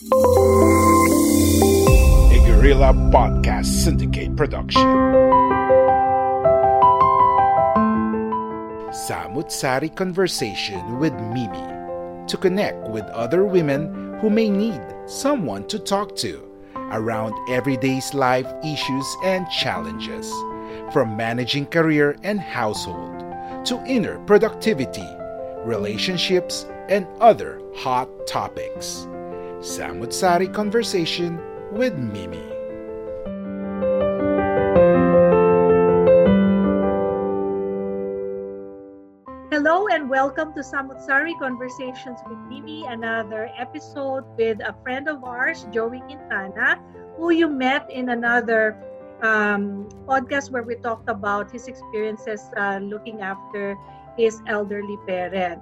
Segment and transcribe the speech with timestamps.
[0.00, 0.06] A
[2.46, 4.80] Guerrilla Podcast Syndicate production.
[8.92, 11.48] Samut-Sari Conversation with Mimi
[12.28, 16.48] to connect with other women who may need someone to talk to
[16.92, 20.30] around everyday's life issues and challenges,
[20.92, 23.18] from managing career and household
[23.66, 25.08] to inner productivity,
[25.64, 29.08] relationships, and other hot topics.
[29.58, 31.42] Samut-Sari Conversation
[31.72, 32.38] with Mimi.
[39.50, 45.66] Hello and welcome to Samut-Sari Conversations with Mimi, another episode with a friend of ours,
[45.72, 46.78] Joey Quintana,
[47.16, 48.78] who you met in another
[49.22, 53.76] um, podcast where we talked about his experiences uh, looking after
[54.16, 55.60] his elderly parent.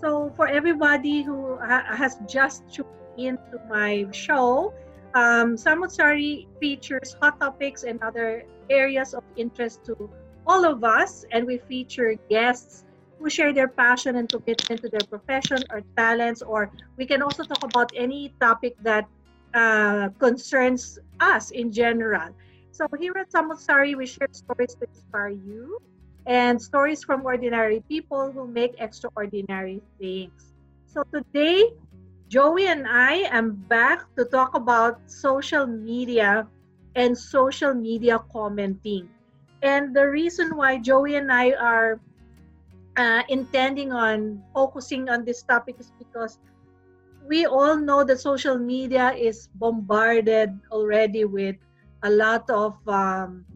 [0.00, 4.72] So, for everybody who ha- has just tuned into my show,
[5.14, 10.10] um, Samut-Sari features hot topics and other areas of interest to
[10.46, 12.84] all of us, and we feature guests
[13.18, 17.44] who share their passion and commitment to their profession or talents, or we can also
[17.44, 19.06] talk about any topic that
[19.54, 22.34] uh, concerns us in general.
[22.72, 25.78] So here at Samut-Sari, we share stories to inspire you
[26.26, 30.52] and stories from ordinary people who make extraordinary things.
[30.86, 31.70] So today,
[32.34, 36.50] Joey and I am back to talk about social media
[36.96, 39.10] and social media commenting.
[39.62, 42.00] And the reason why Joey and I are
[42.96, 46.38] uh, intending on focusing on this topic is because
[47.20, 51.56] we all know that social media is bombarded already with
[52.02, 53.46] a lot of um,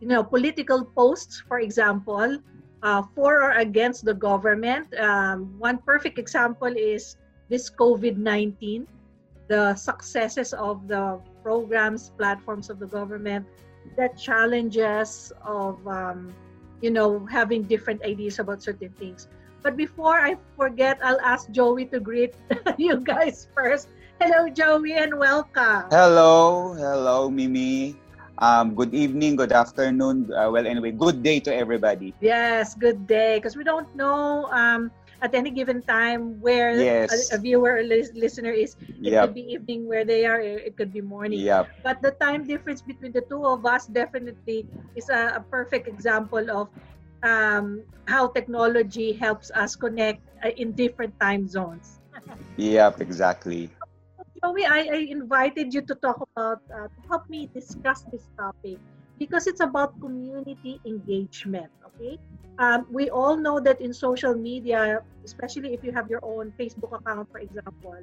[0.00, 2.38] you know political posts for example
[2.82, 7.16] uh, for or against the government um, one perfect example is
[7.54, 8.82] this covid-19
[9.46, 13.46] the successes of the programs platforms of the government
[13.94, 16.34] the challenges of um,
[16.82, 19.30] you know having different ideas about certain things
[19.64, 22.36] but before I forget, I'll ask Joey to greet
[22.76, 23.88] you guys first.
[24.20, 25.88] Hello, Joey, and welcome.
[25.88, 27.96] Hello, hello, Mimi.
[28.38, 30.30] Um, good evening, good afternoon.
[30.32, 32.14] Uh, well, anyway, good day to everybody.
[32.20, 33.36] Yes, good day.
[33.38, 34.90] Because we don't know um,
[35.22, 37.10] at any given time where Yes.
[37.10, 38.76] a, a viewer or lis- listener is.
[39.04, 39.20] It Yep.
[39.20, 41.44] could be evening where they are, it could be morning.
[41.44, 41.70] Yep.
[41.82, 46.50] But the time difference between the two of us definitely is a, a perfect example
[46.50, 46.68] of
[47.22, 52.00] um, how technology helps us connect uh, in different time zones.
[52.56, 53.00] Yep.
[53.00, 53.70] Exactly.
[54.44, 58.76] Joey, I, I invited you to talk about, uh, to help me discuss this topic
[59.16, 62.20] because it's about community engagement, okay?
[62.60, 66.92] Um, we all know that in social media, especially if you have your own Facebook
[66.92, 67.96] account, for example,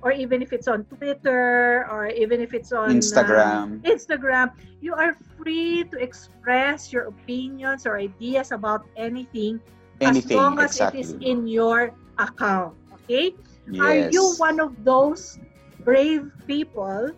[0.00, 3.84] or even if it's on Twitter, or even if it's on um, Instagram.
[3.84, 9.60] Instagram, you are free to express your opinions or ideas about anything,
[10.00, 10.32] Anything.
[10.32, 11.00] as long as exactly.
[11.00, 12.72] it is in your account,
[13.04, 13.36] okay?
[13.68, 13.84] yes.
[13.84, 15.36] Are you one of those
[15.84, 17.12] brave people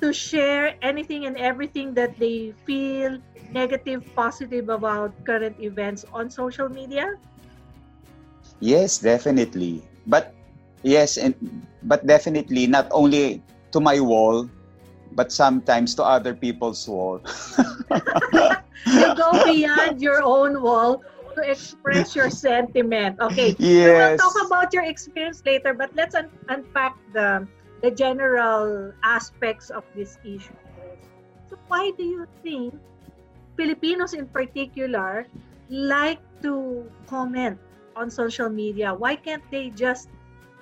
[0.00, 3.18] to share anything and everything that they feel
[3.52, 7.14] negative, positive about current events on social media?
[8.60, 9.82] Yes, definitely.
[10.06, 10.34] But
[10.82, 11.34] yes, and
[11.82, 13.42] but definitely not only
[13.72, 14.48] to my wall,
[15.12, 17.22] but sometimes to other people's wall.
[18.94, 21.02] You go beyond your own wall
[21.36, 23.20] to express your sentiment.
[23.20, 23.54] Okay.
[23.58, 23.84] Yes.
[23.84, 27.46] We will talk about your experience later, but let's un- unpack the
[27.82, 30.54] the general aspects of this issue.
[31.48, 32.74] So why do you think
[33.56, 35.26] Filipinos in particular
[35.70, 37.58] like to comment
[37.96, 38.94] on social media?
[38.94, 40.08] Why can't they just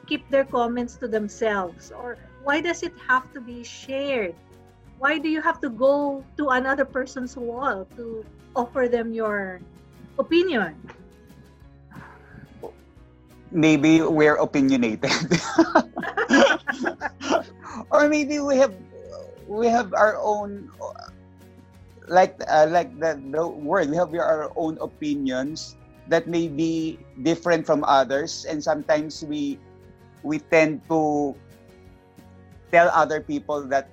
[0.07, 1.91] keep their comments to themselves?
[1.91, 4.35] Or why does it have to be shared?
[4.99, 8.25] Why do you have to go to another person's wall to
[8.55, 9.61] offer them your
[10.19, 10.79] opinion?
[13.53, 15.11] Maybe we're opinionated.
[17.91, 18.75] or maybe we have
[19.47, 20.71] we have our own
[22.09, 25.77] like uh, like the, the word we have our own opinions
[26.09, 29.59] that may be different from others and sometimes we
[30.23, 31.35] we tend to
[32.71, 33.89] tell other people that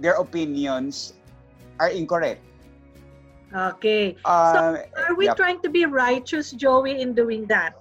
[0.00, 1.14] their opinions
[1.80, 2.42] are incorrect.
[3.54, 4.16] Okay.
[4.24, 4.58] Uh, so
[5.08, 5.36] are we yep.
[5.36, 7.74] trying to be righteous, Joey, in doing that?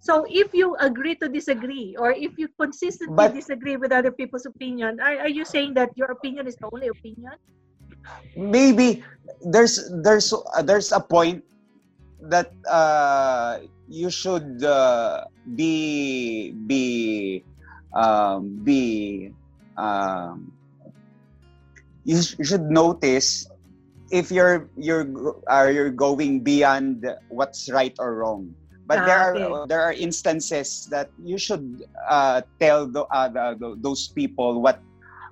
[0.00, 4.46] So if you agree to disagree, or if you consistently But- disagree with other people's
[4.46, 7.32] opinion, are, are you saying that your opinion is the only opinion?
[8.36, 9.02] maybe
[9.42, 11.44] there's there's uh, there's a point
[12.20, 13.58] that uh,
[13.88, 15.24] you should uh,
[15.54, 17.44] be be
[17.94, 19.32] um, be
[19.76, 20.52] um,
[22.04, 23.46] you, sh- you should notice
[24.10, 25.06] if you're you're
[25.48, 28.54] are you're going beyond what's right or wrong
[28.88, 34.08] but there are there are instances that you should uh, tell the, uh, the, those
[34.08, 34.80] people what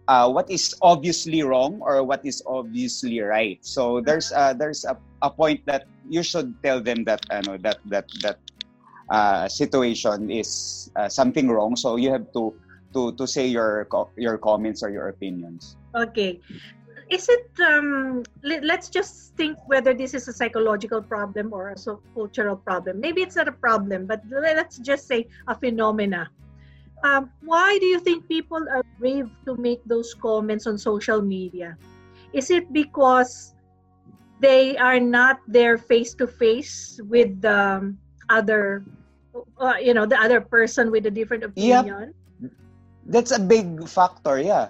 [0.09, 3.59] uh, what is obviously wrong or what is obviously right.
[3.65, 7.81] So there's uh, there's a, a point that you should tell them that ano, that
[7.89, 8.39] that that
[9.09, 11.77] uh, situation is uh, something wrong.
[11.77, 12.53] So you have to
[12.93, 13.89] to to say your
[14.21, 15.81] your comments or your opinions.
[15.97, 16.45] Okay.
[17.11, 21.79] Is it, um, let, let's just think whether this is a psychological problem or a
[21.79, 23.01] so cultural problem.
[23.01, 26.29] Maybe it's not a problem, but let's just say a phenomena.
[27.05, 31.77] Um, why do you think people are brave to make those comments on social media?
[32.33, 33.55] Is it because
[34.41, 37.99] they are not there face to face with the um,
[38.29, 38.85] other,
[39.61, 41.85] uh, you know, the other person with a different Yep.
[41.85, 42.15] opinion?
[43.07, 44.41] That's a big factor.
[44.41, 44.69] Yeah,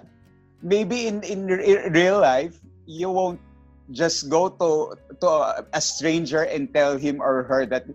[0.67, 3.39] maybe in in re- real life you won't
[3.95, 7.87] just go to to a, a stranger and tell him or her that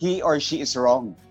[0.00, 1.16] he or she is wrong.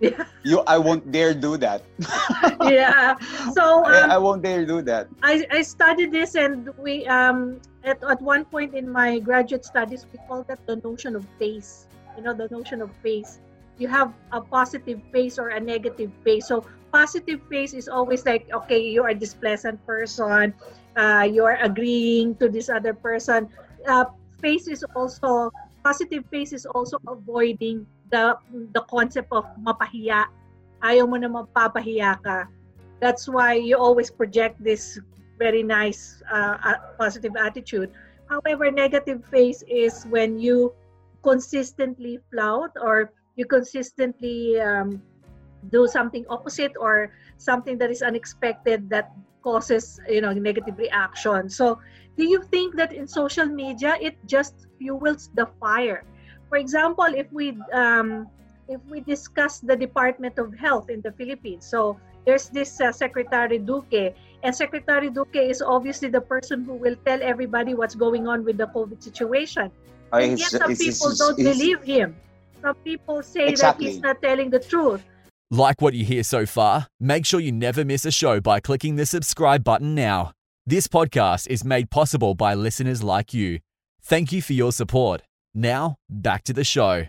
[0.00, 0.30] Yeah.
[0.46, 1.82] You, I won't dare do that.
[2.62, 3.18] yeah.
[3.50, 5.10] So um, I, I won't dare do that.
[5.26, 10.06] I, I studied this and we um at, at one point in my graduate studies
[10.12, 13.40] we call that the notion of face you know the notion of face
[13.78, 16.62] you have a positive face or a negative face so
[16.92, 20.54] positive face is always like okay you are this pleasant person
[20.98, 23.48] uh, you are agreeing to this other person.
[23.86, 24.04] Uh,
[24.42, 25.50] face is also
[25.86, 28.34] positive face is also avoiding the
[28.74, 30.26] the concept of mapahiya.
[30.82, 32.50] Ayaw mo na mapapahiya ka.
[32.98, 34.98] That's why you always project this
[35.38, 36.58] very nice uh,
[36.98, 37.94] positive attitude.
[38.26, 40.74] However negative face is when you
[41.22, 44.98] consistently flout or you consistently um,
[45.70, 49.12] do something opposite or something that is unexpected that
[49.42, 51.48] causes you know negative reaction.
[51.48, 51.78] So
[52.16, 56.04] do you think that in social media it just fuels the fire?
[56.48, 58.28] For example if we um,
[58.68, 61.96] if we discuss the department of health in the philippines so
[62.26, 64.12] there's this uh, secretary duque
[64.42, 68.56] and secretary duque is obviously the person who will tell everybody what's going on with
[68.58, 69.70] the covid situation.
[70.12, 72.16] Oh, and yet some people don't believe him.
[72.62, 75.02] Some people say that he's not telling the truth
[75.50, 76.88] Like what you hear so far?
[77.00, 80.32] Make sure you never miss a show by clicking the subscribe button now.
[80.66, 83.60] This podcast is made possible by listeners like you.
[84.02, 85.22] Thank you for your support.
[85.54, 87.06] Now, back to the show.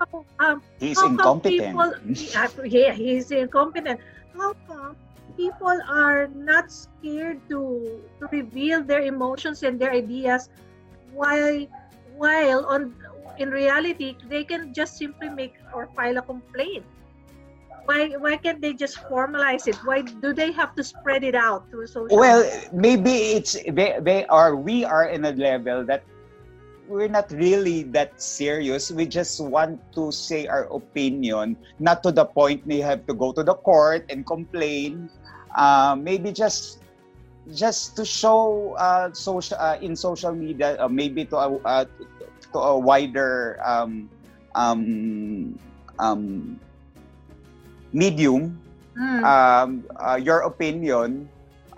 [0.00, 1.78] How- um, He's incompetent.
[2.16, 4.00] People, yeah, he's incompetent.
[4.36, 4.96] How come
[5.36, 10.50] people are not scared to to reveal their emotions and their ideas,
[11.14, 11.64] while
[12.16, 12.92] while on
[13.38, 16.84] in reality they can just simply make or file a complaint.
[17.86, 19.78] Why why can't they just formalize it?
[19.86, 22.18] Why do they have to spread it out through social?
[22.18, 22.70] Well, media?
[22.72, 26.02] maybe it's they, they are we are in a level that
[26.88, 28.90] we're not really that serious.
[28.90, 33.32] We just want to say our opinion, not to the point they have to go
[33.32, 35.10] to the court and complain.
[35.56, 36.82] Uh, maybe just
[37.54, 41.84] just to show uh, social uh, in social media, uh, maybe to a uh,
[42.52, 44.10] to a wider um,
[44.54, 45.58] um,
[45.98, 46.58] um,
[47.92, 48.60] medium
[48.96, 49.24] Hmm.
[49.24, 51.28] um, uh, your opinion,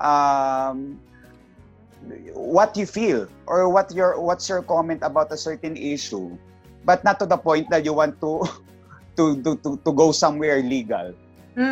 [0.01, 1.01] um,
[2.35, 6.37] what you feel, or what your what's your comment about a certain issue,
[6.85, 8.45] but not to the point that you want to
[9.17, 11.15] to to, to, to go somewhere legal.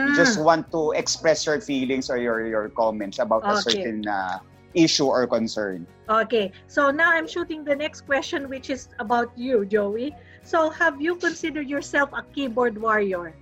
[0.03, 0.13] You Hmm.
[0.13, 3.57] just want to express your feelings or your your comments about a Okay.
[3.57, 4.39] certain uh,
[4.75, 5.87] issue or concern.
[6.09, 10.15] Okay, so now I'm shooting the next question, which is about you, Joey.
[10.43, 13.37] So, have you considered yourself a keyboard warrior?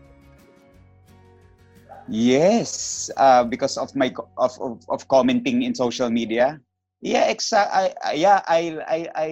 [2.07, 6.61] Yes, uh, because of my of, of of commenting in social media.
[7.01, 7.71] Yeah, exact.
[7.73, 9.31] I, I yeah, I I I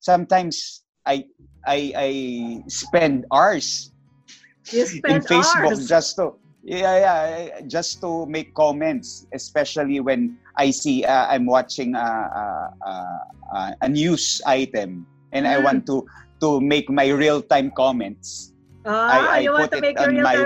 [0.00, 1.24] sometimes I
[1.66, 2.10] I I
[2.68, 3.92] spend hours
[4.72, 5.88] You in Facebook hours.
[5.88, 11.94] just to yeah yeah just to make comments, especially when I see uh, I'm watching
[11.94, 12.46] a, a,
[12.86, 12.92] a,
[13.54, 15.64] a- a news item and I Mm.
[15.64, 16.04] want to
[16.40, 18.51] to make my real time comments.
[18.84, 20.36] Ah, I you want to make your real my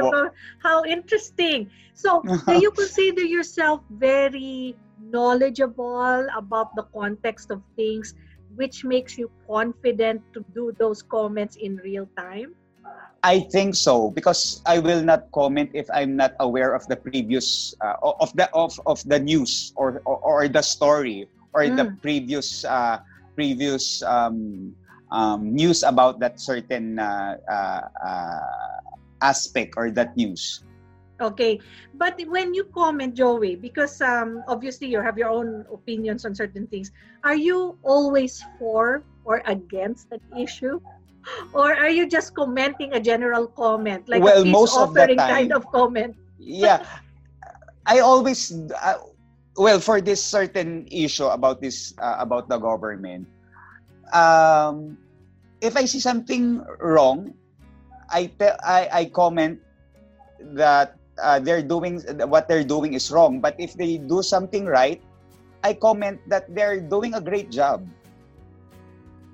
[0.62, 1.70] How interesting.
[1.94, 8.14] So, do you consider yourself very knowledgeable about the context of things,
[8.48, 12.54] which makes you confident to do those comments in real time?
[13.22, 17.74] I think so because I will not comment if I'm not aware of the previous
[17.82, 22.00] uh, of the of, of the news or, or or the story or the Mm.
[22.02, 22.98] previous uh,
[23.34, 24.76] previous um,
[25.10, 28.80] um, news about that certain uh, uh, uh,
[29.22, 30.62] aspect or that news.
[31.20, 31.60] Okay,
[31.94, 36.66] but when you comment, Joey, because um, obviously you have your own opinions on certain
[36.66, 36.92] things,
[37.24, 40.80] are you always for or against an issue?
[41.50, 45.18] Or are you just commenting a general comment, like Well, a most of the offering
[45.18, 46.14] kind of comment?
[46.38, 46.84] yeah
[47.86, 48.98] i always uh,
[49.56, 53.26] well for this certain issue about this uh, about the government
[54.12, 54.96] um
[55.60, 57.32] if i see something wrong
[58.10, 59.58] i tell i i comment
[60.54, 65.02] that uh, they're doing what they're doing is wrong but if they do something right
[65.64, 67.82] i comment that they're doing a great job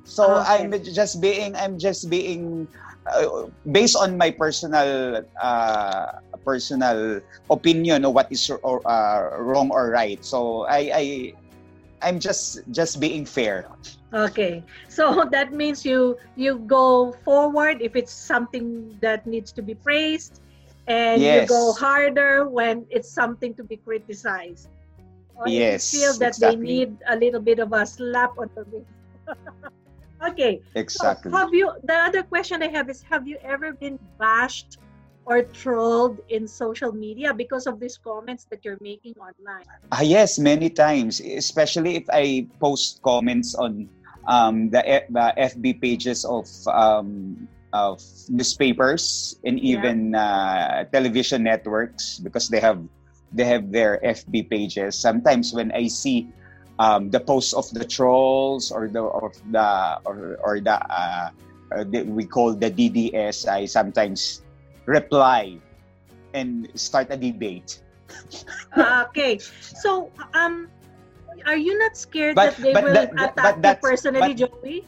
[0.05, 0.63] so Okay.
[0.63, 2.69] i'm just being i'm just being
[3.11, 6.07] uh, based on my personal uh,
[6.45, 10.25] personal opinion of what is or, uh, wrong or right.
[10.25, 11.05] So I, I
[12.03, 13.67] I'm just just being fair.
[14.13, 19.75] Okay, so that means you you go forward if it's something that needs to be
[19.75, 20.41] praised,
[20.87, 24.69] and you go harder when it's something to be criticized.
[25.35, 28.65] Or Yes, you feel that they need a little bit of a slap on the
[28.69, 28.91] wrist.
[30.29, 31.33] okay, so Exactly.
[31.33, 31.73] have you?
[31.85, 34.79] The other question I have is: Have you ever been bashed
[35.25, 39.67] or trolled in social media because of these comments that you're making online?
[39.93, 43.89] Ah, yes, many times, especially if I post comments on
[44.27, 49.79] um, the, the FB pages of um, of newspapers and Yeah.
[49.79, 52.81] even uh, television networks because they have
[53.33, 54.99] they have their FB pages.
[54.99, 56.29] Sometimes when I see
[56.79, 61.31] um, the posts of the trolls or the of the or, or the, uh,
[61.75, 64.42] uh, the we call the DDS, I sometimes
[64.87, 65.59] reply
[66.35, 67.83] and start a debate.
[68.77, 70.69] okay, so um,
[71.47, 74.37] are you not scared But- that they will that- that- attack but you personally, but-
[74.37, 74.87] Joey?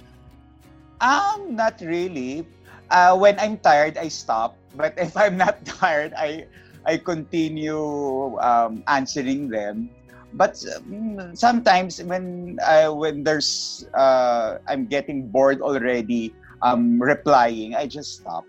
[1.01, 2.47] Um, not really.
[2.91, 4.57] Uh, when I'm tired, I stop.
[4.75, 6.47] But if I'm not tired, I
[6.87, 9.91] I continue um, answering them.
[10.33, 17.87] But um, sometimes when uh, when there's uh, I'm getting bored already um, replying, I
[17.87, 18.49] just stop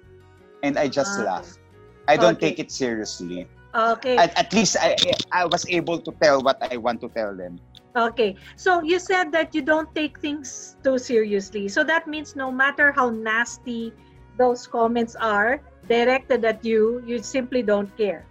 [0.65, 1.59] and I just Ah, laugh.
[2.07, 2.49] I don't Okay.
[2.49, 3.47] take it seriously.
[3.75, 4.97] Okay, At, at least I
[5.31, 7.53] I was able to tell what I want to tell them.
[7.95, 8.35] okay.
[8.55, 11.67] So you said that you don't take things too seriously.
[11.69, 13.93] So that means no matter how nasty
[14.37, 18.27] those comments are directed at you, you simply don't care.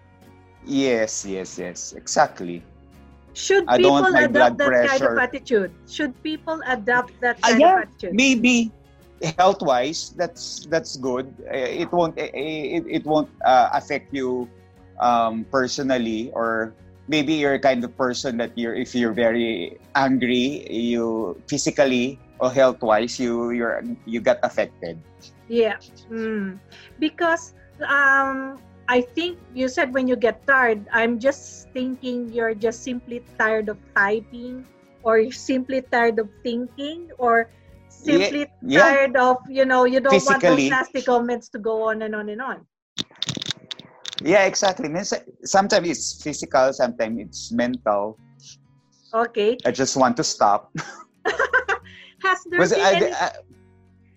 [0.65, 2.65] Yes, yes, yes, exactly.
[3.35, 5.73] Should I people adopt that kind of attitude?
[5.87, 8.19] Should people adopt that Ah, kind yeah, of attitude?
[8.19, 8.73] maybe
[9.33, 14.13] health wise that's that's good Eh, it won't eh, eh, it, it won't uh, affect
[14.13, 14.49] you
[15.01, 16.75] um, personally or
[17.09, 22.51] maybe you're a kind of person that you're if you're very angry you physically or
[22.51, 24.99] health wise you you're you got affected
[25.49, 25.77] Yeah.
[26.11, 26.59] Mm.
[26.99, 27.55] Because
[27.85, 33.25] um I think you said when you get tired, I'm just thinking you're just simply
[33.39, 34.67] tired of typing
[35.03, 37.49] or simply tired of thinking or
[38.05, 38.81] simply yeah.
[38.81, 42.29] tired of, you know, you don't want those nasty comments to go on and on
[42.29, 42.67] and on.
[44.23, 45.05] yeah exactly uh,
[45.45, 48.17] sometimes it's physical sometimes it's mental
[49.13, 49.59] Okay.
[49.67, 50.71] i just want to stop
[52.25, 53.37] Has there Was been I- any I-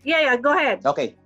[0.04, 0.86] Yeah, yeah, go ahead.
[0.86, 1.18] okay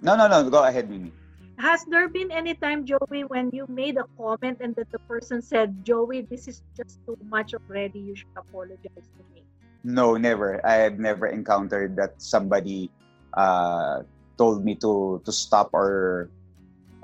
[0.00, 1.12] no no no go ahead Mimi.
[1.60, 5.42] Has there been any time, Joey, when you made a comment and that the person
[5.44, 8.00] said, Joey, this is just too much already.
[8.00, 9.44] You should apologize to me.
[9.82, 10.60] No, never.
[10.64, 12.90] I have never encountered that somebody
[13.36, 14.02] uh,
[14.36, 16.28] told me to to stop or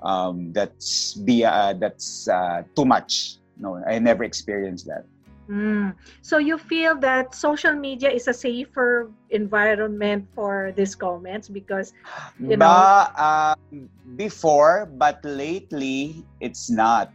[0.03, 3.39] um, that's be uh, that's uh, too much.
[3.57, 5.05] No, I never experienced that.
[5.49, 5.95] Mm.
[6.23, 11.95] So you feel that social media is a safer environment for these comments because
[12.41, 17.13] you know Ba, um, before, but lately it's not.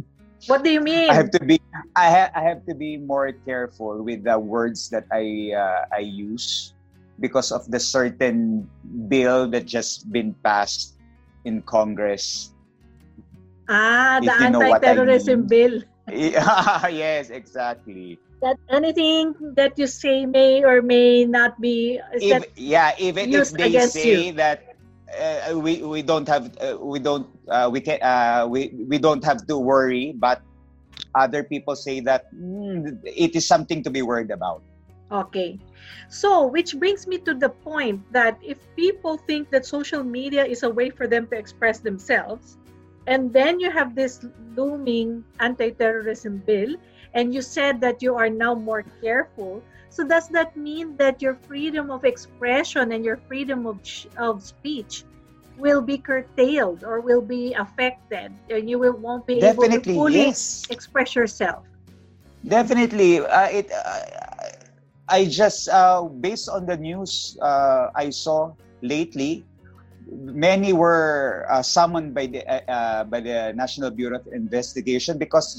[0.46, 1.10] what do you mean?
[1.10, 1.60] I have to be
[1.96, 6.04] I, ha- I have to be more careful with the words that I uh, I
[6.04, 6.74] use
[7.20, 8.68] because of the certain
[9.08, 10.96] bill that just been passed
[11.44, 12.52] in Congress.
[13.68, 15.48] ah, the you know anti-terrorism mean.
[15.48, 15.74] bill.
[16.10, 18.18] Yeah, yes, exactly.
[18.42, 23.80] That anything that you say may or may not be If, yeah, even if they
[23.80, 24.73] say that
[25.14, 29.24] uh, we we don't have uh, we don't uh, we can uh, we we don't
[29.24, 30.42] have to worry, but
[31.14, 34.62] other people say that "Hmm, it is something to be worried about.
[35.12, 35.58] Okay.
[36.08, 40.62] So, which brings me to the point that if people think that social media is
[40.62, 42.56] a way for them to express themselves,
[43.06, 44.24] and then you have this
[44.56, 46.76] looming anti terrorism bill,
[47.12, 49.62] and you said that you are now more careful.
[49.94, 54.42] So, does that mean that your freedom of expression and your freedom of, sh- of
[54.42, 55.04] speech
[55.56, 59.94] will be curtailed or will be affected, and you will, won't be able to Definitely,
[59.94, 60.66] fully yes.
[60.68, 61.62] express yourself?
[62.44, 63.70] Definitely, uh, it.
[63.70, 64.00] Uh,
[65.08, 69.46] I just uh, based on the news uh, I saw lately,
[70.10, 75.54] many were uh, summoned by the uh, uh, by the National Bureau of Investigation because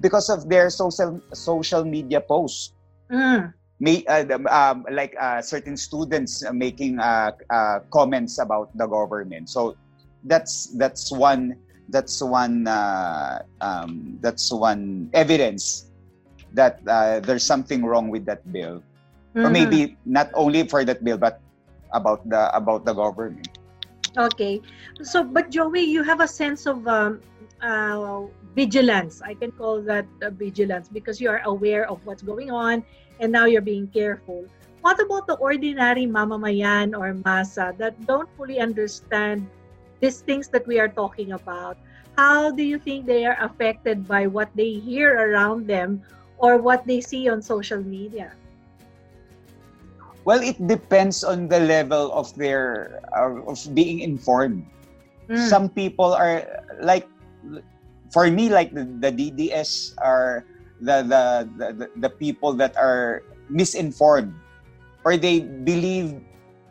[0.00, 2.74] because of their social social media posts.
[3.10, 3.54] Mm.
[3.80, 9.48] May, uh, um, like uh, certain students making uh, uh, comments about the government.
[9.48, 9.76] So
[10.22, 11.56] that's that's one
[11.88, 15.86] that's one uh, um, that's one evidence
[16.52, 18.82] that uh, there's something wrong with that bill,
[19.42, 19.50] or Mhm.
[19.50, 21.40] maybe not only for that bill, but
[21.92, 23.48] about the about the government.
[24.16, 24.60] Okay.
[25.02, 27.20] So, but Joey, you have a sense of um,
[27.62, 28.22] uh,
[28.54, 29.20] vigilance.
[29.22, 32.84] I can call that uh, vigilance because you are aware of what's going on
[33.20, 34.44] and now you're being careful.
[34.80, 39.46] What about the ordinary mamamayan or masa that don't fully understand
[39.98, 41.76] these things that we are talking about?
[42.16, 46.00] How do you think they are affected by what they hear around them
[46.38, 48.32] or what they see on social media?
[50.24, 54.66] Well, it depends on the level of their uh, of being informed.
[55.30, 55.38] Mm.
[55.38, 56.42] Some people are
[56.82, 57.06] like,
[58.10, 60.42] for me, like the, the DDS are
[60.80, 61.22] the, the
[61.56, 64.34] the the people that are misinformed,
[65.04, 66.20] or they believe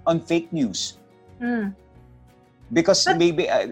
[0.06, 0.98] on fake news
[1.42, 1.76] Mm.
[2.72, 3.68] because But- maybe uh,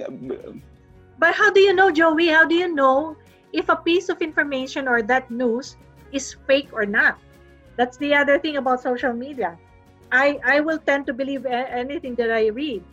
[1.20, 2.28] But how do you know, Joey?
[2.28, 3.16] How do you know
[3.54, 5.78] if a piece of information or that news
[6.12, 7.18] is fake or not?
[7.78, 9.58] That's the other thing about social media.
[10.12, 12.84] I, I will tend to believe anything that I read.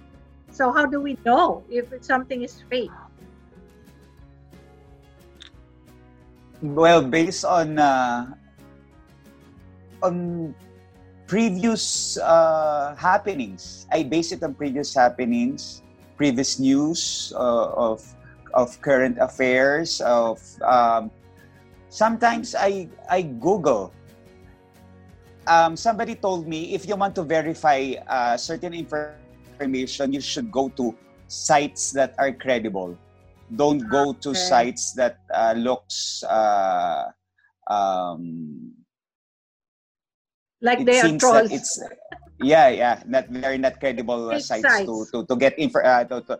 [0.50, 2.94] So how do we know if something is fake?
[6.60, 8.36] Well, based on uh,
[10.04, 10.52] on
[11.24, 15.80] previous uh, happenings, I base it on previous happenings,
[16.20, 18.04] previous news uh, of
[18.52, 20.04] of current affairs.
[20.04, 21.08] Of um,
[21.88, 23.96] sometimes I I Google.
[25.48, 30.68] Um, somebody told me if you want to verify uh, certain information, you should go
[30.76, 30.92] to
[31.26, 33.00] sites that are credible
[33.56, 34.38] don't go to Okay.
[34.38, 37.10] sites that uh, looks uh,
[37.68, 38.72] um,
[40.60, 41.50] Like they are trolls.
[41.52, 41.80] it's
[42.38, 46.20] yeah yeah not very not credible uh, sites, to, to to get info uh, to,
[46.22, 46.38] to,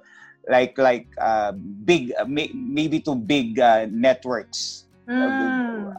[0.49, 1.53] like like uh,
[1.85, 5.93] big uh, may, maybe to big uh, networks Mm.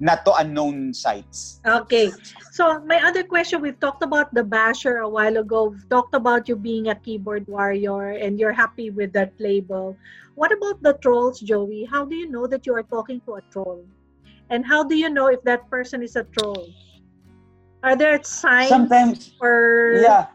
[0.00, 2.12] not to unknown sites Okay.
[2.52, 5.64] So my other question, we've talked about the basher a while ago.
[5.74, 9.96] We've talked about you being a keyboard warrior and you're happy with that label.
[10.36, 11.88] What about the trolls, Joey?
[11.88, 13.88] How do you know that you are talking to a troll?
[14.52, 16.68] And how do you know if that person is a troll?
[17.82, 20.28] Are there signs sometimes or yeah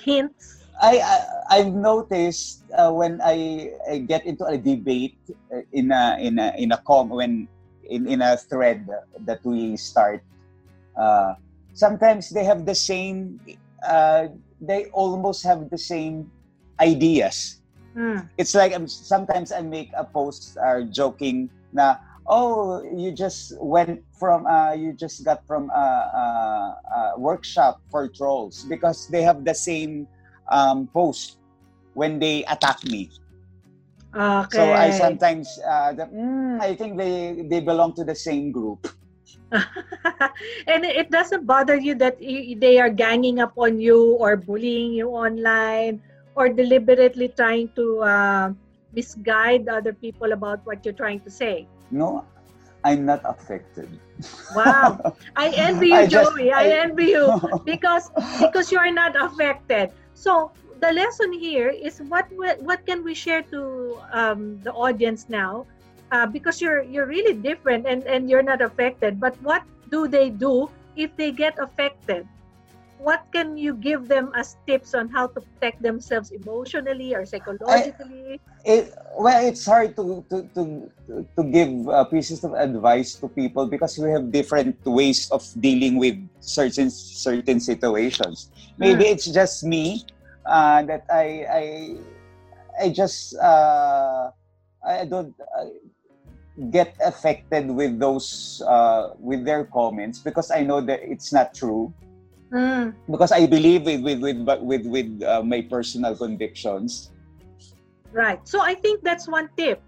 [0.00, 0.64] hints?
[0.80, 1.16] I, I
[1.60, 5.18] I've noticed uh, when I, I get into a debate
[5.52, 7.48] uh, in a in a in a com when
[7.84, 8.88] in, in a thread
[9.28, 10.22] that we start,
[10.96, 11.34] uh,
[11.74, 13.40] sometimes they have the same.
[13.84, 14.28] Uh,
[14.60, 16.32] they almost have the same
[16.80, 17.57] ideas.
[17.98, 18.30] Hmm.
[18.38, 21.98] It's like um, sometimes I make a post uh, joking na
[22.30, 26.24] oh you just went from uh, you just got from a, a,
[26.94, 30.06] a workshop for trolls because they have the same
[30.46, 31.42] um, post
[31.98, 33.10] when they attack me.
[34.14, 34.46] Okay.
[34.54, 38.86] So I sometimes uh, the, mm, I think they they belong to the same group.
[40.70, 45.10] and it doesn't bother you that they are ganging up on you or bullying you
[45.10, 46.00] online
[46.38, 48.46] or deliberately trying to uh,
[48.94, 51.66] misguide other people about what you're trying to say.
[51.90, 52.24] No,
[52.84, 53.90] I'm not affected.
[54.54, 55.14] Wow.
[55.36, 56.52] I envy you, I just- Joey.
[56.52, 57.26] I, I- envy you
[57.66, 59.90] because because you are not affected.
[60.14, 62.30] So the lesson here is what
[62.62, 65.66] what can we share to um, the audience now?
[66.10, 69.18] Uh, because you're you're really different and and you're not affected.
[69.20, 72.26] But what do they do if they get affected?
[72.98, 78.40] What can you give them as tips on how to protect themselves emotionally or psychologically?
[78.64, 80.62] it, well, it's hard to to to,
[81.36, 85.98] to give uh, pieces of advice to people because we have different ways of dealing
[85.98, 88.50] with certain certain situations.
[88.78, 90.04] Maybe it's just me
[90.46, 91.64] uh, that I I
[92.82, 94.30] I just uh,
[94.84, 95.70] I don't uh,
[96.70, 101.94] get affected with those uh, with their comments because I know that it's not true
[102.52, 107.12] Mm, because I believe with with with with, with uh, my personal convictions.
[108.12, 108.40] Right.
[108.48, 109.82] So I think that's one tip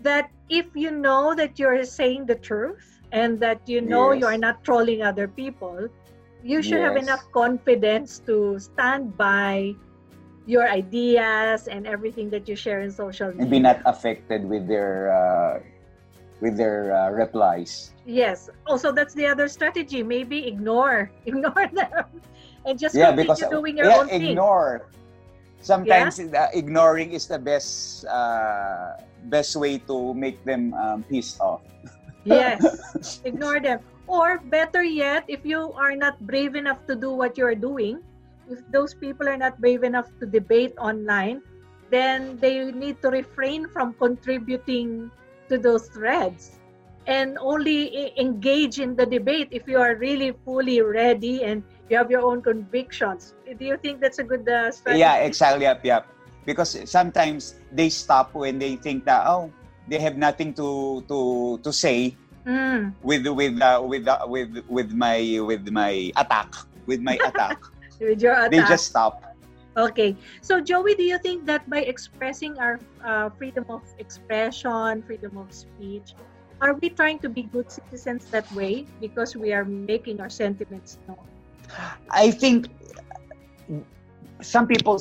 [0.00, 4.20] that if you know that you're saying the truth and that you know Yes.
[4.20, 5.88] you are not trolling other people,
[6.42, 9.74] you should have enough confidence to stand by
[10.46, 13.42] your ideas and everything that you share in social media.
[13.42, 15.60] and be not affected with their uh,
[16.44, 17.96] with their uh, replies.
[18.04, 18.52] Yes.
[18.68, 20.04] Also, that's the other strategy.
[20.04, 22.04] Maybe ignore, ignore them,
[22.68, 24.36] and just yeah, continue because doing your yeah, own thing.
[24.36, 24.92] ignore.
[25.64, 29.00] Sometimes uh, ignoring is the best uh,
[29.32, 31.64] best way to make them um, pissed off.
[32.24, 33.84] Yes, ignore them.
[34.08, 38.00] Or better yet, if you are not brave enough to do what you're doing,
[38.48, 41.44] if those people are not brave enough to debate online,
[41.92, 45.12] then they need to refrain from contributing
[45.54, 46.58] to those threads
[47.06, 51.96] and only e- engage in the debate if you are really fully ready and you
[51.96, 53.34] have your own convictions.
[53.46, 55.00] Do you think that's a good uh, strategy?
[55.00, 55.64] Yeah, exactly.
[55.64, 56.02] Yep, yep.
[56.44, 59.52] Because sometimes they stop when they think that oh
[59.88, 64.92] they have nothing to to to say Mm, with with uh, with uh, with with
[64.92, 66.52] my with my attack
[66.84, 67.56] with my attack.
[68.00, 68.68] with your they attack.
[68.68, 69.24] just stop.
[69.76, 70.16] Okay.
[70.40, 75.52] So, Joey, do you think that by expressing our uh, freedom of expression, freedom of
[75.52, 76.14] speech,
[76.60, 80.98] are we trying to be good citizens that way because we are making our sentiments
[81.08, 81.18] known?
[82.10, 82.70] I think
[84.40, 85.00] some people.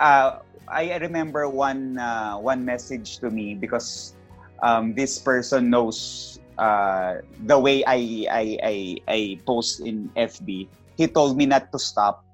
[0.00, 4.14] Uh, I remember one uh, one message to me because
[4.62, 10.68] um, this person knows uh, the way I, I I I post in FB.
[10.98, 12.27] He told me not to stop.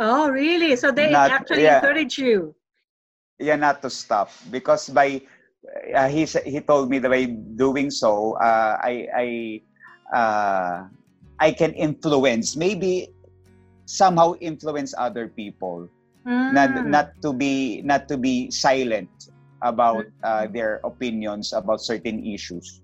[0.00, 0.76] Oh, really?
[0.76, 1.68] So they Not- actually yeah.
[1.68, 2.56] encourage you.
[3.38, 5.22] Yeah, not to stop because by
[5.94, 7.24] uh, he he told me that by
[7.56, 9.28] doing so, uh, I I
[10.14, 10.76] uh,
[11.40, 13.08] I can influence maybe
[13.86, 15.88] somehow influence other people.
[16.50, 16.84] not Mm.
[16.84, 19.10] not to be not to be silent
[19.64, 22.82] about uh, their opinions about certain issues.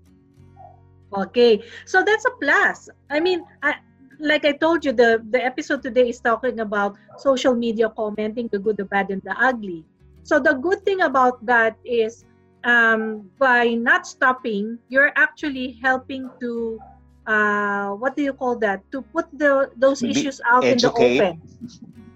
[1.15, 2.89] Okay, so that's a plus.
[3.09, 3.75] I mean, I,
[4.19, 8.59] like I told you, the the episode today is talking about social media commenting, the
[8.59, 9.85] good, the bad, and the ugly.
[10.23, 12.25] So the good thing about that is,
[12.63, 16.79] um, by not stopping, you're actually helping to,
[17.25, 18.83] uh, what do you call that?
[18.91, 21.21] To put the those issues out in the educate.
[21.21, 21.41] open.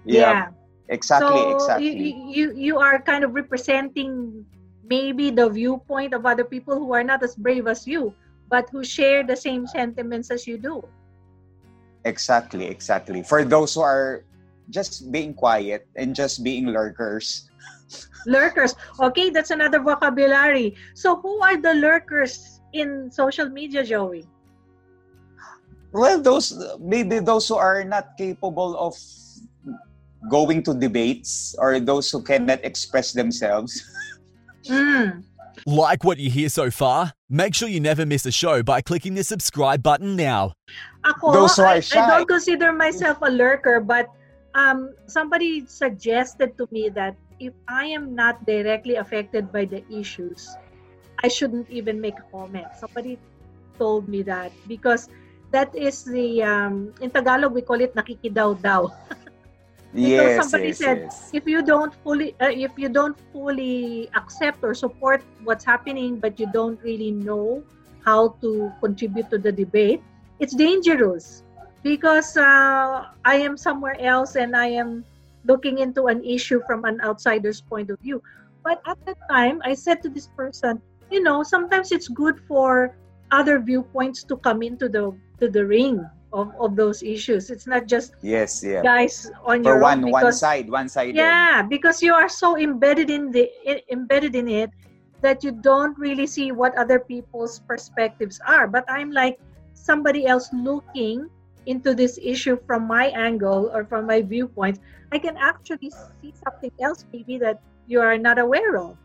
[0.04, 0.50] Yeah,
[0.88, 2.10] exactly, so exactly.
[2.10, 4.44] You, you you are kind of representing
[4.82, 8.12] maybe the viewpoint of other people who are not as brave as you,
[8.48, 10.82] but who share the same sentiments as you do.
[12.04, 13.22] Exactly, exactly.
[13.22, 14.24] For those who are
[14.70, 17.48] just being quiet and just being lurkers.
[18.26, 18.74] Lurkers.
[19.00, 20.76] Okay, that's another vocabulary.
[20.94, 24.26] So who are the lurkers in social media, Joey?
[25.92, 28.96] Well, those maybe those who are not capable of
[30.30, 33.76] going to debates or those who cannot express themselves.
[34.66, 35.24] Mm.
[35.66, 37.12] Like what you hear so far?
[37.28, 40.52] Make sure you never miss a show by clicking the subscribe button now.
[41.04, 44.08] Ako, Those who are I, I don't consider myself a lurker, but
[44.54, 50.54] um, somebody suggested to me that if I am not directly affected by the issues,
[51.24, 52.66] I shouldn't even make a comment.
[52.78, 53.18] Somebody
[53.78, 55.08] told me that because
[55.50, 58.88] that is the um, in Tagalog we call it nakikidaw-daw.
[59.92, 61.30] Because yes, somebody yes, said, yes.
[61.32, 66.40] If you don't fully uh, if you don't fully accept or support what's happening, but
[66.40, 67.62] you don't really know
[68.00, 70.00] how to contribute to the debate,
[70.40, 71.44] it's dangerous
[71.82, 75.04] because uh, I am somewhere else and I am
[75.44, 78.22] looking into an issue from an outsider's point of view.
[78.64, 82.96] But at that time, I said to this person, you know, sometimes it's good for
[83.30, 86.00] other viewpoints to come into the to the ring
[86.32, 87.50] of, of those issues.
[87.50, 88.82] It's not just Yes, yeah.
[88.82, 91.14] guys on For your one own one side, one side.
[91.14, 93.50] yeah, because you are so embedded in the
[93.90, 94.70] embedded in it
[95.20, 98.66] that you don't really see what other people's perspectives are.
[98.66, 99.38] But I'm like
[99.74, 101.28] somebody else looking
[101.66, 104.80] into this issue from my angle or from my viewpoint.
[105.12, 108.96] I can actually see something else maybe that you are not aware of.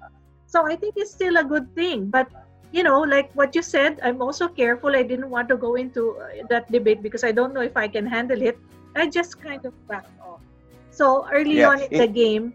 [0.47, 2.09] So I think it's still a good thing.
[2.09, 2.27] But
[2.71, 4.95] you know, like what you said, I'm also careful.
[4.95, 7.88] I didn't want to go into uh, that debate because I don't know if I
[7.88, 8.58] can handle it.
[8.95, 10.41] I just kind of backed off.
[10.91, 12.53] So early Yeah, on in the game,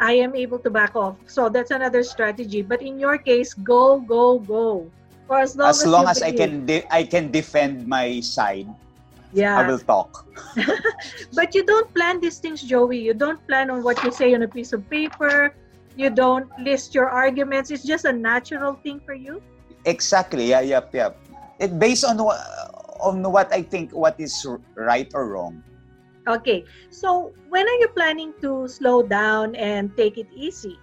[0.00, 1.16] I am able to back off.
[1.26, 2.62] So that's another strategy.
[2.62, 4.90] But in your case, go, go, go.
[5.26, 8.68] For as long as, as long as I can de- I can defend my side,
[9.32, 9.58] Yeah.
[9.58, 10.26] I will talk.
[11.32, 12.98] But you don't plan these things, Joey.
[12.98, 15.54] You don't plan on what you say on a piece of paper.
[15.96, 17.70] You don't list your arguments.
[17.70, 19.42] It's just a natural thing for you.
[19.84, 20.50] Exactly.
[20.50, 21.16] Yeah, yep, yep.
[21.60, 22.40] It based on what
[23.00, 24.44] on what I think what is
[24.76, 25.62] right or wrong.
[26.26, 26.64] Okay.
[26.90, 30.80] So when are you planning to slow down and take it easy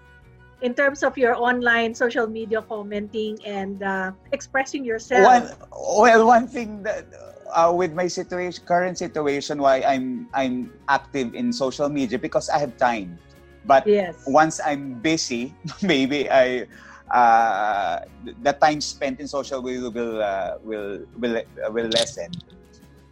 [0.62, 5.26] in terms of your online social media commenting and uh, expressing yourself?
[5.26, 7.10] One well, one thing that
[7.54, 12.60] uh, with my situation, current situation, why I'm I'm active in social media because I
[12.60, 13.18] have time.
[13.66, 14.18] But Yes.
[14.26, 16.66] once I'm busy, maybe I
[17.12, 18.00] uh,
[18.42, 22.32] the time spent in social will will uh, will will uh, will lessen.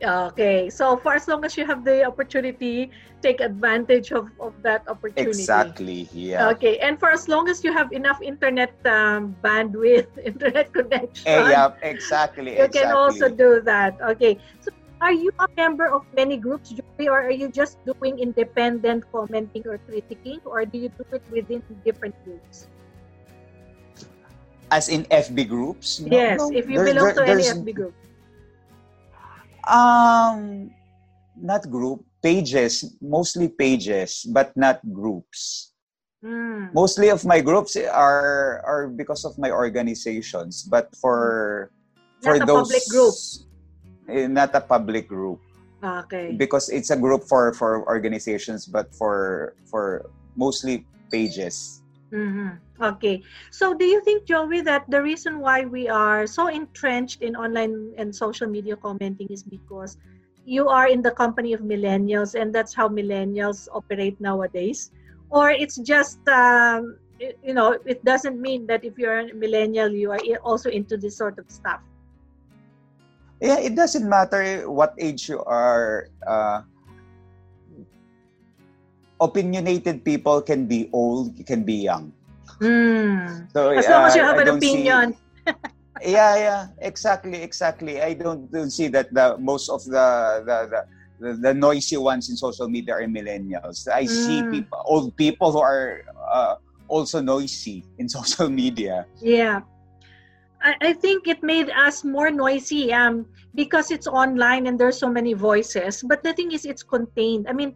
[0.01, 0.69] Okay.
[0.69, 5.27] So for as long as you have the opportunity, take advantage of, of that opportunity.
[5.29, 6.07] Exactly.
[6.13, 6.49] Yeah.
[6.55, 11.49] Okay, and for as long as you have enough internet um, bandwidth, internet connection, Eh,
[11.51, 11.71] yeah.
[11.81, 12.55] Exactly.
[12.55, 12.79] you exactly.
[12.79, 13.99] can also do that.
[14.01, 18.19] Okay, so are you a member of many groups, Joey, or are you just doing
[18.19, 22.67] independent commenting or critiquing, or do you do it within different groups?
[24.71, 25.99] As in FB groups.
[25.99, 27.95] No, yes, no, if you there- belong there- to any FB group.
[29.65, 30.71] Um,
[31.38, 35.73] not group pages, mostly pages, but not groups.
[36.23, 36.73] Mm.
[36.73, 41.71] Mostly of my groups are are because of my organizations, but for
[42.21, 43.15] for Not a those public group.
[44.10, 45.39] eh, not a public group
[45.79, 46.36] Okay.
[46.36, 51.79] because it's a group for for organizations, but for for mostly pages.
[52.12, 53.21] hmm Okay.
[53.51, 57.91] So, do you think, Joey, that the reason why we are so entrenched in online
[57.97, 59.97] and social media commenting is because
[60.45, 64.91] you are in the company of millennials and that's how millennials operate nowadays?
[65.29, 70.11] Or it's just, um, you know, it doesn't mean that if you're a millennial, you
[70.11, 71.81] are also into this sort of stuff?
[73.41, 76.07] Yeah, it doesn't matter what age you are.
[76.25, 76.63] Uh,
[79.19, 82.13] opinionated people can be old, can be young.
[82.59, 83.47] Hmm.
[83.53, 84.83] So As long as you have I an don't see-
[86.03, 88.01] yeah, yeah, exactly, exactly.
[88.01, 90.81] I don't, don't see that the most of the the, the
[91.19, 93.87] the, the noisy ones in social media are millennials.
[93.91, 94.51] I see Mm.
[94.51, 96.55] people, old people who are uh,
[96.87, 99.05] also noisy in social media.
[99.19, 99.61] Yeah.
[100.61, 105.09] I, I think it made us more noisy um, because it's online and there's so
[105.11, 106.03] many voices.
[106.07, 107.47] But the thing is, it's contained.
[107.49, 107.75] I mean,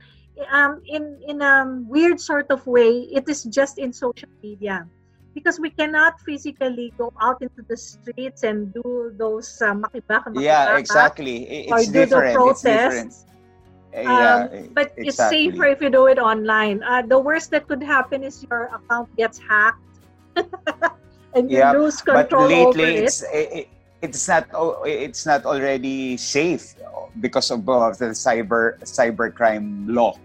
[0.51, 4.87] um, in in a weird sort of way, it is just in social media
[5.33, 10.77] because we cannot physically go out into the streets and do those uh, makibaka Yeah,
[10.77, 11.45] exactly.
[11.47, 12.45] I- or It's do the different.
[12.45, 13.13] It's different.
[13.13, 13.25] protests.
[13.95, 16.81] Uh, yeah, Um, but it's safer if you do it online.
[16.83, 19.81] Uh, the worst that could happen is your account gets hacked
[21.33, 23.03] and you lose But control over lately, it.
[23.05, 23.67] it's it,
[24.03, 24.43] it's not
[24.83, 26.75] it's not already safe
[27.23, 30.19] because of uh, the cyber cybercrime law.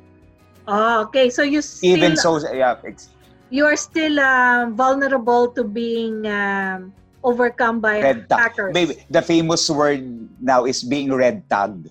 [0.67, 1.31] Oh, okay.
[1.31, 3.09] So you still Even so, yeah, it's
[3.49, 8.53] you are still um, vulnerable to being um, overcome by red tag.
[8.53, 8.75] hackers.
[8.75, 10.03] Maybe the famous word
[10.43, 11.89] now is being red tagged.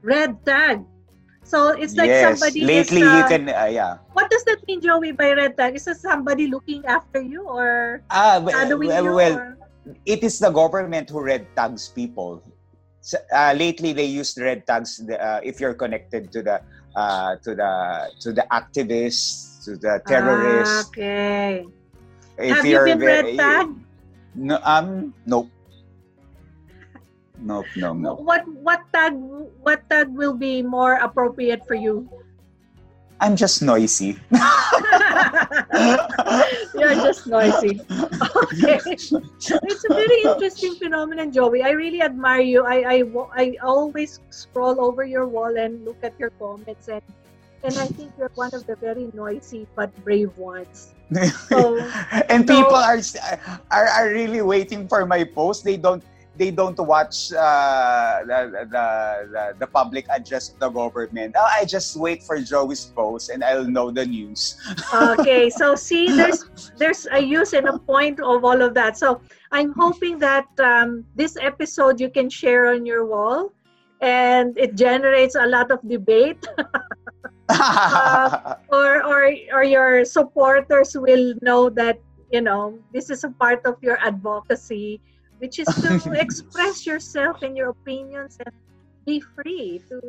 [0.00, 0.86] Red tag.
[1.42, 3.98] So it's like yes, somebody lately is, uh, you can uh, yeah.
[4.12, 5.74] What does that mean, Joey, by red tag?
[5.74, 9.12] Is it somebody looking after you or Ah, shadowing well, you?
[9.18, 9.57] or-
[10.06, 12.42] it is the government who red tags people.
[13.32, 16.60] Uh, lately, they use red tags uh, if you're connected to the
[16.96, 17.72] uh, to the
[18.20, 20.84] to the activists, to the terrorists.
[20.84, 21.64] Ah, okay.
[22.38, 23.78] If Have you you're been red tagged?
[24.34, 25.48] No, um, nope.
[27.38, 28.14] Nope, no, no.
[28.18, 29.14] What what tag
[29.62, 32.10] what tag will be more appropriate for you?
[33.20, 34.18] I'm just noisy.
[36.74, 37.80] You're just noisy.
[37.90, 38.78] Okay.
[38.88, 41.62] It's a very interesting phenomenon, Joey.
[41.62, 42.64] I really admire you.
[42.64, 42.96] I, I,
[43.34, 47.02] I always scroll over your wall and look at your comments, and
[47.64, 50.94] and I think you're one of the very noisy but brave ones.
[51.48, 51.80] So,
[52.28, 53.00] and so- people are,
[53.70, 55.64] are are really waiting for my post.
[55.64, 56.04] They don't
[56.38, 61.34] they don't watch uh, the, the, the public address of the government.
[61.36, 64.56] Oh, I just wait for Joey's post and I'll know the news.
[64.94, 68.96] okay, so see, there's there's a use and a point of all of that.
[68.96, 69.20] So
[69.50, 73.52] I'm hoping that um, this episode you can share on your wall,
[74.00, 76.46] and it generates a lot of debate.
[77.48, 81.98] uh, or or or your supporters will know that
[82.30, 85.00] you know this is a part of your advocacy
[85.38, 88.54] which is to express yourself and your opinions and
[89.06, 90.00] be free to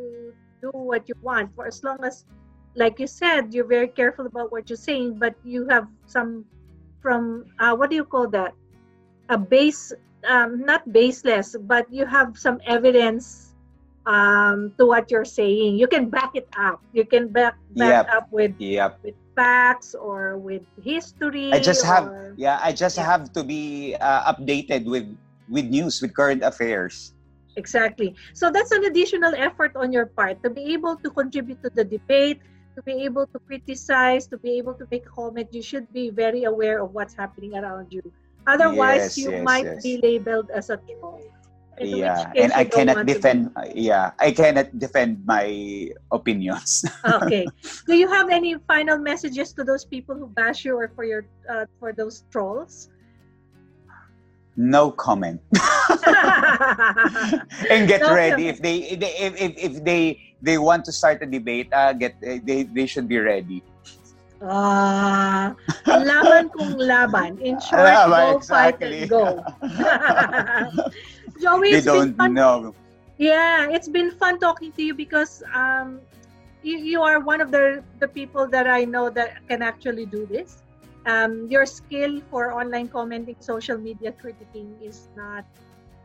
[0.61, 2.25] do what you want for as long as
[2.75, 6.45] like you said you're very careful about what you're saying but you have some
[7.01, 8.53] from uh, what do you call that
[9.29, 9.91] a base
[10.27, 13.55] um, not baseless but you have some evidence
[14.05, 18.15] um, to what you're saying you can back it up you can back, back Yep.
[18.15, 18.99] up with yep.
[19.03, 23.07] with facts or with history I just have yeah, I just Yeah.
[23.07, 25.07] have to be uh, updated with
[25.47, 27.15] with news, with current affairs.
[27.55, 28.15] Exactly.
[28.35, 31.83] So that's an additional effort on your part to be able to contribute to the
[31.83, 32.39] debate,
[32.75, 35.49] to be able to criticize, to be able to make comment.
[35.51, 38.03] You should be very aware of what's happening around you.
[38.47, 39.83] Otherwise, Yes, you yes, might yes.
[39.83, 41.19] be labeled as a troll.
[41.79, 43.55] Yeah, and I cannot defend.
[43.73, 46.83] Yeah, I cannot defend my opinions.
[47.23, 47.47] Okay.
[47.87, 51.25] Do you have any final messages to those people who bash you or for your
[51.49, 52.89] uh, for those trolls?
[54.59, 55.39] no comment.
[57.71, 58.51] and get No ready comment.
[58.51, 61.71] if they if they- if, if, they they want to start a debate.
[61.71, 63.63] Uh, get they they should be ready.
[64.43, 65.55] Ah,
[65.87, 67.39] laban kung laban.
[67.39, 69.43] In short, Laban, go fight and go.
[71.37, 72.33] Joey, they don't fun.
[72.33, 72.73] know.
[73.17, 75.99] Yeah, it's been fun talking to you because um,
[76.63, 80.25] you, you are one of the the people that I know that can actually do
[80.25, 80.63] this.
[81.05, 85.43] Um, your skill for online commenting, social media critiquing is not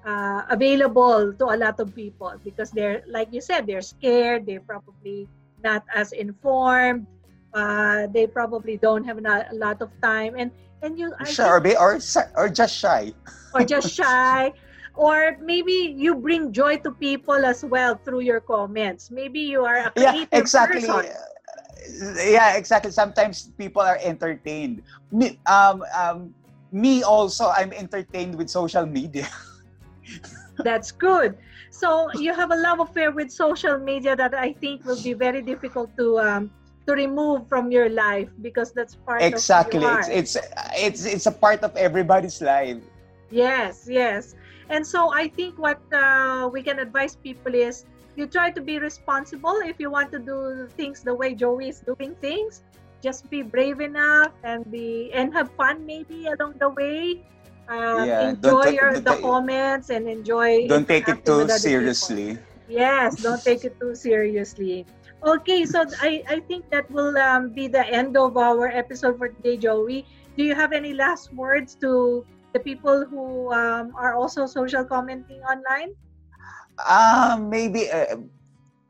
[0.05, 4.47] uh, available to a lot of people because they're, like you said, they're scared.
[4.47, 5.29] They're probably
[5.63, 7.07] not as informed.
[7.53, 10.51] Uh, they probably don't have a a lot of time, and
[10.83, 11.99] and you Sure, or, or
[12.35, 13.15] or just shy.
[13.55, 14.53] or just shy
[14.95, 19.87] or maybe you bring joy to people as well through your comments maybe you are
[19.87, 20.89] a Yeah, creative exactly.
[20.89, 21.05] person
[22.27, 22.91] Yeah, exactly.
[22.91, 24.83] Sometimes people are entertained.
[25.11, 26.35] Me, um, um,
[26.73, 29.29] me also, I'm entertained with social media.
[30.59, 31.37] that's good
[31.71, 35.43] so you have a love affair with social media that i think will be very
[35.43, 36.51] difficult to um,
[36.87, 39.55] to remove from your life because that's part exactly.
[39.57, 40.37] of you It's, it's
[40.77, 42.79] it's it's a part of everybody's life.
[43.31, 44.35] Yes, yes.
[44.71, 47.85] And so I think what uh, we can advise people is
[48.17, 51.81] you try to be responsible if you want to do things the way Joey is
[51.81, 52.63] doing things.
[53.03, 57.21] Just be brave enough and be and have fun maybe along the way.
[57.69, 60.69] Uh, Yeah, enjoy take- your, the comments and enjoy.
[60.69, 61.59] Don't take it too other people.
[61.59, 62.39] seriously.
[62.69, 64.87] Yes, don't take it too seriously.
[65.25, 69.29] Okay, so I, I think that will um, be the end of our episode for
[69.29, 70.05] today, Joey.
[70.37, 75.43] Do you have any last words to the people who um, are also social commenting
[75.43, 75.93] online?
[76.79, 78.17] Um, maybe uh,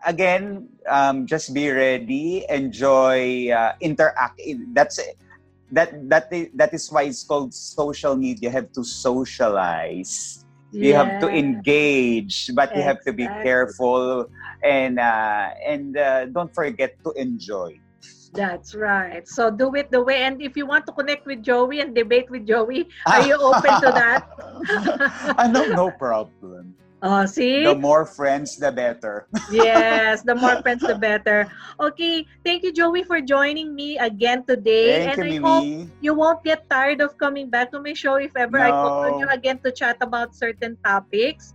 [0.06, 4.40] again, um, just be ready, enjoy, uh, interact.
[4.72, 5.16] That's it.
[5.72, 8.48] That that is, that is why it's called social media.
[8.48, 10.44] You have to socialize.
[10.80, 14.26] You have to engage, but you have to be careful
[14.62, 17.80] and uh, and uh, don't forget to enjoy.
[18.34, 19.22] That's right.
[19.28, 20.26] So do it the way.
[20.26, 23.78] And if you want to connect with Joey and debate with Joey, are you open
[23.78, 24.26] to that?
[25.38, 26.74] uh, no, no problem.
[27.04, 27.62] Oh, see?
[27.62, 29.28] The more friends, the better.
[29.52, 31.46] yes, the more friends, the better.
[31.78, 35.04] Okay, thank you, Joey, for joining me again today.
[35.04, 35.88] Thank and you, I hope Mimi.
[36.00, 39.12] you won't get tired of coming back to my show if ever I call on
[39.12, 39.18] No.
[39.20, 41.52] you again to chat about certain topics.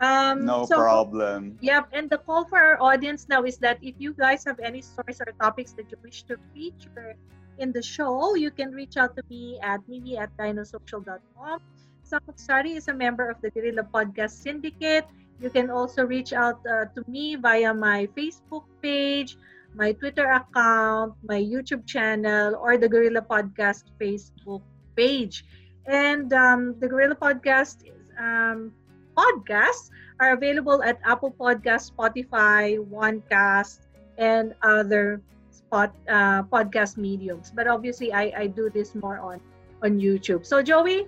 [0.00, 1.58] Um, No so, problem.
[1.60, 4.80] Yep, and the call for our audience now is that if you guys have any
[4.80, 7.16] stories or topics that you wish to feature
[7.58, 11.60] in the show, you can reach out to me at mimi at dinosocial.com.
[12.00, 15.04] Samut Sari is a member of the Guerrilla Podcast Syndicate.
[15.38, 19.36] You can also reach out uh, to me via my Facebook page,
[19.74, 24.62] my Twitter account, my YouTube channel, or the Guerrilla Podcast Facebook
[24.96, 25.44] page.
[25.86, 28.72] And um, the Guerrilla Podcast is, um,
[29.20, 33.78] podcasts are available at Apple Podcasts, Spotify, OneCast,
[34.18, 37.52] and other spot uh, podcast mediums.
[37.54, 39.40] But obviously, I, I do this more on
[39.82, 40.46] on YouTube.
[40.46, 41.06] So Joey,